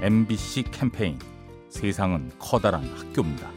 MBC 0.00 0.64
캠페인 0.70 1.18
세상은 1.70 2.30
커다란 2.38 2.84
학교입니다. 2.96 3.50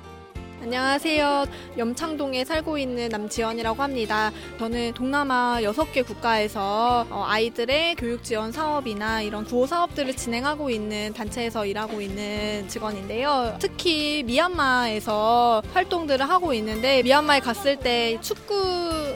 안녕하세요. 0.63 1.45
염창동에 1.77 2.45
살고 2.45 2.77
있는 2.77 3.09
남지연이라고 3.09 3.81
합니다. 3.81 4.31
저는 4.59 4.93
동남아 4.93 5.57
6개 5.61 6.05
국가에서 6.05 7.05
어, 7.09 7.25
아이들의 7.27 7.95
교육 7.95 8.23
지원 8.23 8.51
사업이나 8.51 9.23
이런 9.23 9.43
구호 9.43 9.65
사업들을 9.65 10.15
진행하고 10.15 10.69
있는 10.69 11.13
단체에서 11.13 11.65
일하고 11.65 11.99
있는 11.99 12.67
직원인데요. 12.67 13.57
특히 13.59 14.21
미얀마에서 14.23 15.63
활동들을 15.73 16.29
하고 16.29 16.53
있는데 16.53 17.01
미얀마에 17.01 17.39
갔을 17.39 17.77
때 17.77 18.19
축구 18.21 18.53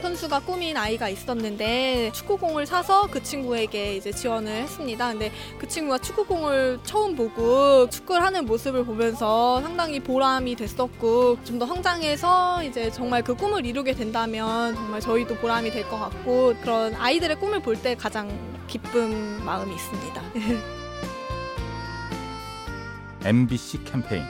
선수가 0.01 0.41
꿈인 0.41 0.75
아이가 0.77 1.09
있었는데 1.09 2.11
축구공을 2.13 2.65
사서 2.65 3.07
그 3.07 3.21
친구에게 3.23 3.95
이제 3.95 4.11
지원을 4.11 4.51
했습니다. 4.51 5.09
근데 5.09 5.31
그 5.59 5.67
친구가 5.67 5.97
축구공을 5.99 6.79
처음 6.83 7.15
보고 7.15 7.89
축구를 7.89 8.21
하는 8.21 8.45
모습을 8.45 8.85
보면서 8.85 9.61
상당히 9.61 9.99
보람이 9.99 10.55
됐었고 10.55 11.37
좀 11.43 11.55
더 11.59 11.65
성장해서 11.65 12.63
이제 12.65 12.91
정말 12.91 13.23
그 13.23 13.33
꿈을 13.33 13.65
이루게 13.65 13.93
된다면 13.93 14.75
정말 14.75 14.99
저희도 14.99 15.35
보람이 15.35 15.71
될 15.71 15.85
것 15.89 15.97
같고 15.99 16.53
그런 16.61 16.93
아이들의 16.95 17.39
꿈을 17.39 17.61
볼 17.61 17.75
때 17.81 17.95
가장 17.95 18.29
기쁜 18.67 19.43
마음이 19.45 19.73
있습니다. 19.73 20.21
MBC 23.23 23.85
캠페인 23.85 24.23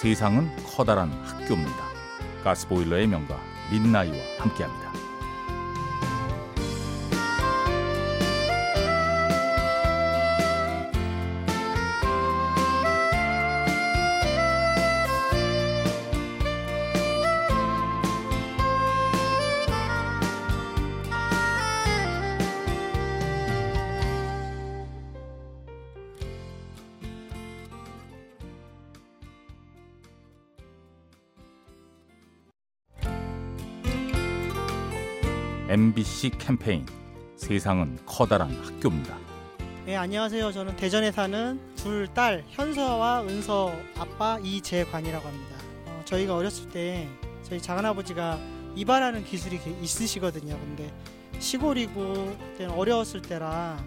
세상은 0.00 0.50
커다란 0.64 1.10
학교입니다. 1.24 1.84
가스보일러의 2.44 3.06
명가 3.06 3.38
민나이와 3.70 4.16
함께합니다. 4.38 4.92
MBC 35.72 36.32
캠페인 36.36 36.84
세상은 37.34 37.98
커다란 38.04 38.50
학교입니다. 38.62 39.16
네, 39.86 39.96
안녕하세요. 39.96 40.52
저는 40.52 40.76
대전에 40.76 41.10
사는 41.10 41.58
둘 41.76 42.06
딸 42.14 42.44
현서와 42.50 43.22
은서 43.22 43.72
아빠 43.96 44.38
이재관이라고 44.42 45.26
합니다. 45.26 45.56
어, 45.86 46.02
저희가 46.04 46.36
어렸을 46.36 46.68
때 46.68 47.08
저희 47.42 47.58
작은아버지가 47.58 48.38
이발하는 48.76 49.24
기술이 49.24 49.60
게- 49.60 49.74
있으시거든요. 49.80 50.58
근데 50.58 50.92
시골이고 51.38 52.36
그때는 52.50 52.74
어려웠을 52.74 53.22
때라 53.22 53.82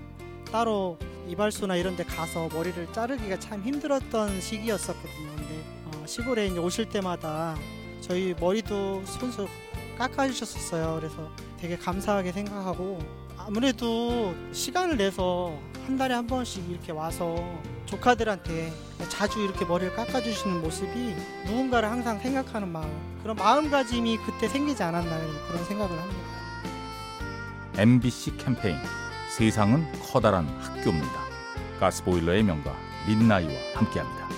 따로 0.52 0.98
이발소나 1.28 1.76
이런 1.76 1.96
데 1.96 2.04
가서 2.04 2.50
머리를 2.52 2.92
자르기가 2.94 3.38
참 3.40 3.62
힘들었던 3.62 4.42
시기였었거든요. 4.42 5.36
근데 5.36 5.64
어, 5.86 6.04
시골에 6.08 6.48
이제 6.48 6.58
오실 6.58 6.90
때마다 6.90 7.56
저희 8.02 8.34
머리도 8.40 9.04
손수 9.06 9.48
깎아주셨었어요. 10.00 10.96
그래서 11.00 11.30
되게 11.60 11.78
감사하게 11.78 12.32
생각하고 12.32 13.00
아무래도 13.38 14.34
시간을 14.52 14.98
내서 14.98 15.58
한 15.86 15.98
달에 15.98 16.16
한 16.16 16.26
번씩 16.26 16.70
이렇게 16.70 16.92
와서 16.92 17.36
조카들한테 17.86 18.74
자주 19.10 19.40
이렇게 19.40 19.66
머리를 19.66 19.96
깎아주시는 19.96 20.62
모습이 20.62 21.16
누군가를 21.46 21.90
항상 21.90 22.20
생각하는 22.20 22.68
마음 22.70 22.90
그런 23.22 23.36
마음가짐이 23.36 24.18
그때 24.26 24.48
생기지 24.48 24.82
않았나 24.82 25.18
그런 25.48 25.64
생각을 25.66 25.98
합니다. 26.00 26.22
MBC 27.78 28.38
캠페인 28.38 28.78
세상은 29.38 29.86
커다란 30.02 30.48
학교입니다. 30.60 31.26
가스보일러의 31.80 32.44
명가 32.44 32.74
민나이와 33.08 33.54
함께합니다. 33.76 34.35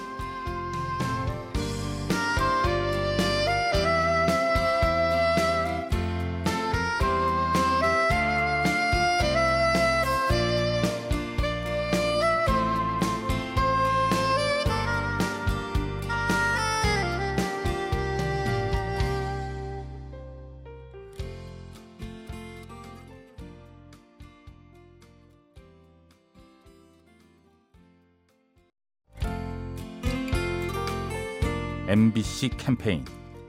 MBC 31.88 32.50
캠페인 32.58 33.06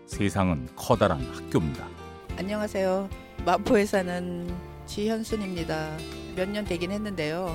세상은 0.07 0.69
커다란 0.77 1.21
학교입니다. 1.33 1.87
안녕하세요. 2.37 3.09
마포에 3.45 3.85
사는 3.85 4.49
지현순입니다. 4.87 5.97
몇 6.37 6.49
년 6.49 6.65
되긴 6.65 6.93
했는데요. 6.93 7.55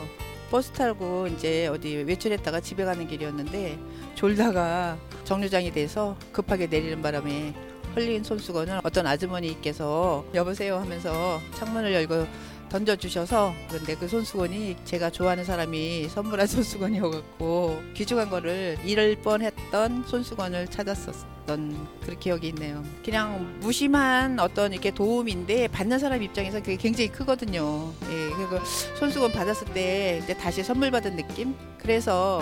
버스 0.52 0.72
타고 0.72 1.26
이제 1.28 1.68
어디 1.68 1.96
외출했다가 1.96 2.60
집에 2.60 2.84
가는 2.84 3.08
길이었는데 3.08 3.80
졸다가 4.16 4.98
정류장이 5.24 5.72
돼서 5.72 6.16
급하게 6.32 6.68
내리는 6.68 7.02
바람에 7.02 7.54
흘린 7.96 8.24
손수건을 8.24 8.82
어떤 8.84 9.08
아주머니께서 9.08 10.26
여보세요 10.34 10.78
하면서 10.78 11.40
창문을 11.56 11.94
열고 11.94 12.28
던져주셔서 12.74 13.54
그런데 13.70 13.96
그 13.96 14.08
손수건이 14.08 14.78
제가 14.84 15.12
좋아하는 15.12 15.46
사람이 15.46 16.10
선물한 16.10 16.48
손수건이어갖고 16.48 17.84
귀중한 17.94 18.32
거를 18.32 18.80
잃을 18.84 19.18
뻔했던 19.18 20.06
손수건을 20.08 20.68
찾았었던 20.68 21.88
그런 22.02 22.20
기억이 22.20 22.48
있네요. 22.48 22.84
그냥 23.06 23.60
무심한 23.60 24.40
어떤 24.40 24.74
이렇게 24.74 24.90
도움인데 24.90 25.68
받는 25.68 26.00
사람 26.00 26.24
입장에서 26.24 26.60
그게 26.62 26.76
굉장히 26.76 27.10
크거든요. 27.10 27.94
예, 28.10 28.30
그리고 28.36 28.66
손수건 28.98 29.32
받았을 29.34 29.68
때 29.74 30.20
이제 30.24 30.36
다시 30.36 30.64
선물 30.64 30.90
받은 30.90 31.16
느낌? 31.16 31.56
그래서 31.78 32.42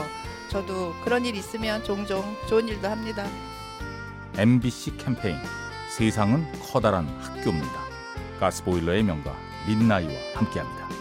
저도 0.50 0.94
그런 1.04 1.26
일 1.26 1.36
있으면 1.36 1.84
종종 1.84 2.24
좋은 2.48 2.70
일도 2.70 2.88
합니다. 2.88 3.28
MBC 4.38 4.96
캠페인 4.96 5.36
세상은 5.90 6.46
커다란 6.62 7.06
학교입니다. 7.20 7.82
가스보일러의 8.40 9.04
명가 9.04 9.51
민나이와 9.68 10.14
함께합니다. 10.36 11.01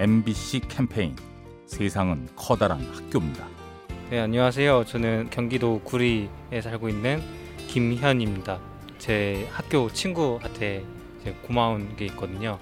MBC 0.00 0.60
캠페인 0.60 1.14
세상은 1.66 2.26
커다란 2.34 2.80
학교입니다. 2.80 3.46
네, 4.08 4.18
안녕하세요. 4.20 4.86
저는 4.86 5.28
경기도 5.28 5.80
구리에 5.80 6.62
살고 6.62 6.88
있는 6.88 7.22
김현입니다. 7.68 8.58
제 8.98 9.46
학교 9.52 9.92
친구한테 9.92 10.84
고마운 11.42 11.96
게 11.96 12.06
있거든요. 12.06 12.58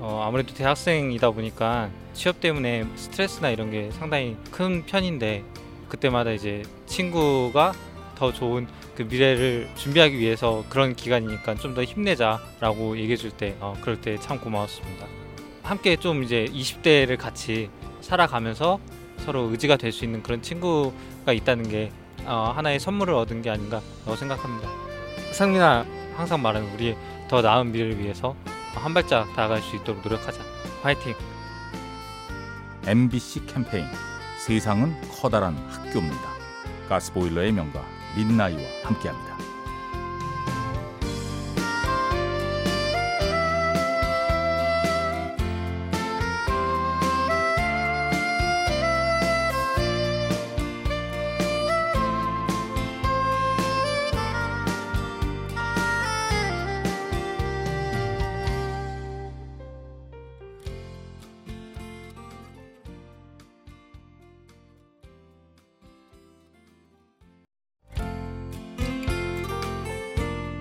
어, 0.00 0.22
아무래도 0.26 0.52
대학생이다 0.52 1.30
보니까 1.30 1.88
취업 2.12 2.40
때문에 2.40 2.84
스트레스나 2.94 3.48
이런 3.48 3.70
게 3.70 3.90
상당히 3.92 4.36
큰 4.50 4.84
편인데 4.84 5.44
그때마다 5.88 6.32
이제 6.32 6.62
친구가 6.84 7.72
더 8.16 8.34
좋은 8.34 8.66
그 8.94 9.02
미래를 9.04 9.66
준비하기 9.76 10.18
위해서 10.18 10.62
그런 10.68 10.94
기간이니까 10.94 11.54
좀 11.54 11.74
더 11.74 11.82
힘내자라고 11.84 12.98
얘기해 12.98 13.16
줄 13.16 13.30
때 13.30 13.56
어, 13.60 13.74
그럴 13.80 13.98
때 13.98 14.18
참 14.18 14.38
고마웠습니다. 14.38 15.21
함께 15.62 15.96
좀 15.96 16.22
이제 16.22 16.46
20대를 16.52 17.16
같이 17.18 17.70
살아가면서 18.00 18.80
서로 19.24 19.42
의지가 19.50 19.76
될 19.76 19.92
수 19.92 20.04
있는 20.04 20.22
그런 20.22 20.42
친구가 20.42 21.32
있다는 21.32 21.68
게 21.68 21.92
어, 22.24 22.52
하나의 22.54 22.80
선물을 22.80 23.14
얻은 23.14 23.42
게 23.42 23.50
아닌가라고 23.50 24.16
생각합니다. 24.16 24.68
상민아 25.32 25.86
항상 26.16 26.42
말하는 26.42 26.72
우리의 26.74 26.96
더 27.28 27.40
나은 27.42 27.72
미래를 27.72 27.98
위해서 27.98 28.34
한 28.74 28.92
발짝 28.94 29.26
다가갈 29.34 29.60
수 29.62 29.76
있도록 29.76 30.02
노력하자. 30.02 30.42
화이팅! 30.82 31.14
MBC 32.86 33.46
캠페인 33.46 33.86
세상은 34.44 34.94
커다란 35.20 35.56
학교입니다. 35.70 36.32
가스보일러의 36.88 37.52
명가 37.52 37.84
민나이와 38.16 38.60
함께합니다. 38.82 39.31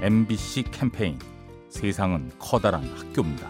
MBC 0.02 0.64
캠페인 0.72 1.20
세상은 1.70 2.32
커다란 2.40 2.84
학교입니다. 2.98 3.50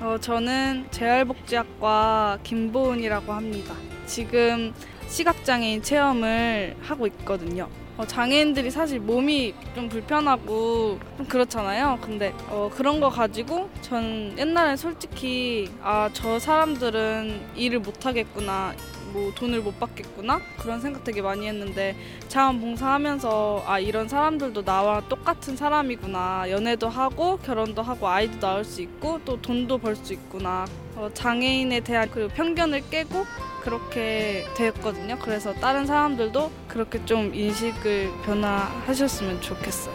어, 0.00 0.16
저는 0.20 0.86
재활복지학과 0.90 2.38
김보은이라고 2.42 3.32
합니다. 3.32 3.74
지금 4.06 4.72
시각장애인 5.06 5.82
체험을 5.82 6.76
하고 6.82 7.06
있거든요. 7.08 7.68
어, 7.98 8.06
장애인들이 8.06 8.70
사실 8.70 8.98
몸이 9.00 9.54
좀 9.74 9.88
불편하고 9.90 10.98
좀 11.18 11.26
그렇잖아요. 11.26 11.98
근데 12.00 12.32
어, 12.48 12.70
그런 12.74 12.98
거 13.00 13.10
가지고 13.10 13.68
전 13.82 14.34
옛날엔 14.38 14.76
솔직히 14.78 15.70
아 15.82 16.08
저 16.14 16.38
사람들은 16.38 17.40
일을 17.54 17.80
못 17.80 18.06
하겠구나. 18.06 18.74
뭐 19.12 19.32
돈을 19.34 19.60
못 19.60 19.78
받겠구나? 19.78 20.40
그런 20.58 20.80
생각 20.80 21.04
되게 21.04 21.20
많이 21.22 21.46
했는데 21.46 21.96
자원봉사하면서 22.28 23.64
아 23.66 23.78
이런 23.78 24.08
사람들도 24.08 24.64
나와 24.64 25.00
똑같은 25.08 25.56
사람이구나. 25.56 26.50
연애도 26.50 26.88
하고 26.88 27.38
결혼도 27.38 27.82
하고 27.82 28.08
아이도 28.08 28.38
낳을 28.40 28.64
수 28.64 28.80
있고 28.82 29.20
또 29.24 29.40
돈도 29.40 29.78
벌 29.78 29.96
수 29.96 30.12
있구나. 30.14 30.64
어, 30.96 31.10
장애인에 31.12 31.80
대한 31.80 32.10
그 32.10 32.28
편견을 32.28 32.88
깨고 32.90 33.24
그렇게 33.62 34.46
되었거든요. 34.56 35.18
그래서 35.20 35.52
다른 35.54 35.86
사람들도 35.86 36.50
그렇게 36.68 37.04
좀 37.04 37.34
인식을 37.34 38.10
변화하셨으면 38.24 39.40
좋겠어요. 39.40 39.94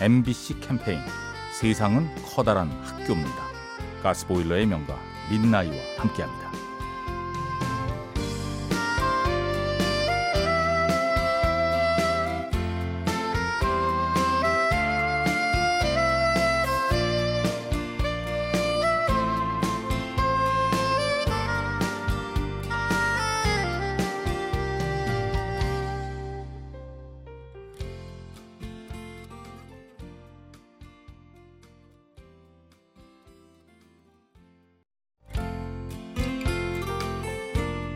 MBC 0.00 0.60
캠페인. 0.60 1.00
세상은 1.60 2.08
커다란 2.34 2.68
학교입니다. 2.82 3.44
가스보일러의 4.02 4.66
명가 4.66 4.96
민나이와 5.30 5.74
함께합니다. 5.98 6.50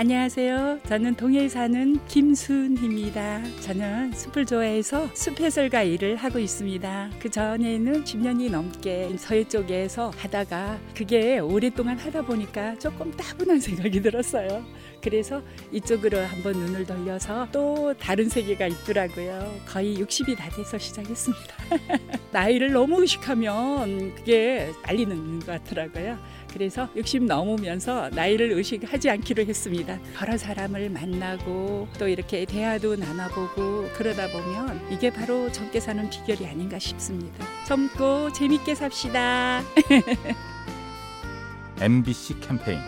안녕하세요. 0.00 0.78
저는 0.86 1.16
동해에 1.16 1.48
사는 1.48 1.98
김순희입니다. 2.06 3.42
저는 3.62 4.12
숲을 4.12 4.46
좋아해서 4.46 5.10
숲 5.12 5.40
해설가 5.40 5.82
일을 5.82 6.14
하고 6.14 6.38
있습니다. 6.38 7.10
그 7.18 7.28
전에는 7.28 8.04
10년이 8.04 8.48
넘게 8.48 9.16
서해 9.18 9.42
쪽에서 9.42 10.12
하다가 10.16 10.78
그게 10.94 11.40
오랫동안 11.40 11.98
하다 11.98 12.22
보니까 12.22 12.78
조금 12.78 13.10
따분한 13.10 13.58
생각이 13.58 14.00
들었어요. 14.00 14.64
그래서 15.02 15.42
이쪽으로 15.72 16.20
한번 16.20 16.52
눈을 16.52 16.86
돌려서 16.86 17.48
또 17.50 17.92
다른 17.98 18.28
세계가 18.28 18.68
있더라고요. 18.68 19.52
거의 19.66 19.96
60이 19.98 20.36
다 20.36 20.48
돼서 20.50 20.78
시작했습니다. 20.78 21.54
나이를 22.30 22.70
너무 22.70 23.00
의식하면 23.00 24.14
그게 24.14 24.70
빨리 24.84 25.06
늙는 25.06 25.40
것 25.40 25.46
같더라고요. 25.46 26.18
그래서 26.52 26.88
60 26.96 27.24
넘으면서 27.24 28.10
나이를 28.10 28.52
의식하지 28.52 29.10
않기로 29.10 29.44
했습니다. 29.44 29.98
여러 30.20 30.36
사람을 30.36 30.90
만나고 30.90 31.88
또 31.98 32.08
이렇게 32.08 32.44
대화도 32.44 32.96
나눠보고 32.96 33.88
그러다 33.94 34.28
보면 34.28 34.88
이게 34.90 35.10
바로 35.10 35.50
젊게 35.52 35.80
사는 35.80 36.08
비결이 36.08 36.46
아닌가 36.46 36.78
싶습니다. 36.78 37.44
젊고 37.66 38.32
재밌게 38.32 38.74
삽시다. 38.74 39.62
MBC 41.80 42.40
캠페인 42.40 42.80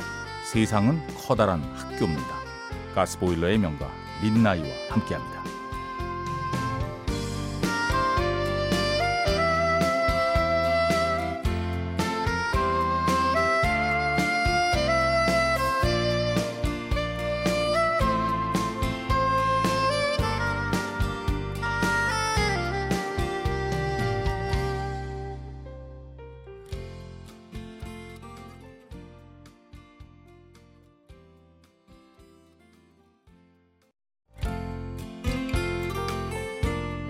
세상은 0.53 1.01
커다란 1.17 1.61
학교입니다. 1.75 2.41
가스보일러의 2.95 3.59
명가 3.59 3.89
민나이와 4.23 4.67
함께합니다. 4.89 5.50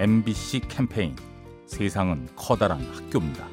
MBC 0.01 0.61
캠페인 0.61 1.15
세상은 1.67 2.27
커다란 2.35 2.81
학교입니다. 2.81 3.47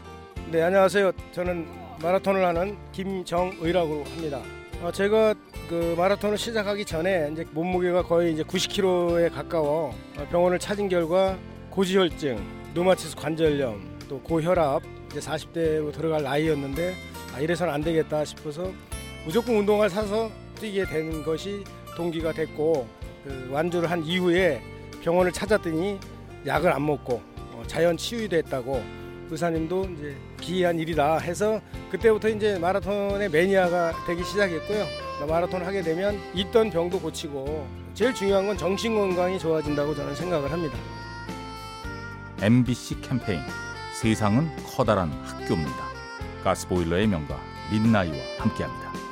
네, 0.49 0.61
안녕하세요. 0.61 1.11
저는 1.33 1.67
마라톤을 2.01 2.45
하는 2.45 2.77
김정의라고 2.93 4.05
합니다. 4.05 4.41
어, 4.81 4.89
제가 4.89 5.33
그 5.67 5.93
마라톤을 5.97 6.37
시작하기 6.37 6.85
전에 6.85 7.31
이제 7.33 7.45
몸무게가 7.51 8.03
거의 8.03 8.31
이제 8.31 8.43
90kg에 8.43 9.33
가까워 9.33 9.93
어, 10.17 10.27
병원을 10.31 10.57
찾은 10.57 10.87
결과 10.87 11.37
고지혈증, 11.69 12.41
류마티스 12.75 13.17
관절염, 13.17 13.97
또 14.07 14.21
고혈압 14.21 14.83
이제 15.11 15.19
40대로 15.19 15.91
들어갈 15.91 16.23
나이였는데 16.23 16.95
아, 17.35 17.41
이래서는 17.41 17.73
안 17.73 17.81
되겠다 17.81 18.23
싶어서 18.23 18.71
무조건 19.25 19.57
운동화를 19.57 19.89
사서 19.89 20.31
뛰게 20.61 20.85
된 20.85 21.25
것이 21.25 21.65
동기가 21.97 22.31
됐고 22.31 22.87
그 23.25 23.49
완주를 23.51 23.91
한 23.91 24.01
이후에 24.01 24.61
병원을 25.03 25.33
찾았더니 25.33 25.99
약을 26.47 26.71
안 26.71 26.85
먹고 26.85 27.21
어, 27.51 27.63
자연 27.67 27.97
치유됐다고 27.97 28.83
의사님도 29.29 29.85
이제 29.85 30.15
기이한 30.39 30.79
일이다 30.79 31.17
해서 31.17 31.59
그때부터 31.91 32.29
이제 32.29 32.57
마라톤의 32.57 33.29
매니아가 33.29 33.93
되기 34.07 34.23
시작했고요. 34.23 34.85
마라톤을 35.27 35.67
하게 35.67 35.81
되면 35.81 36.17
있던 36.33 36.69
병도 36.69 37.01
고치고 37.01 37.67
제일 37.93 38.13
중요한 38.13 38.47
건 38.47 38.57
정신 38.57 38.95
건강이 38.95 39.37
좋아진다고 39.37 39.93
저는 39.93 40.15
생각을 40.15 40.51
합니다. 40.51 40.77
MBC 42.41 43.01
캠페인 43.01 43.41
세상은 43.99 44.47
커다란 44.63 45.11
학교입니다. 45.23 45.87
가스보일러의 46.43 47.07
명가 47.07 47.37
민나이와 47.71 48.15
함께합니다. 48.37 49.06